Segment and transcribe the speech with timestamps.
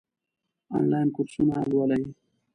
[0.75, 2.03] آنلاین کورسونه لولئ؟